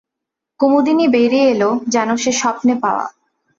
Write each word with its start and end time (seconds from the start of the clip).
কুমুদিনী 0.59 1.05
বেরিয়ে 1.07 1.47
এল 1.51 1.63
যেন 1.87 2.09
সে 2.15 2.31
স্বপ্নে-পাওয়া। 2.31 3.05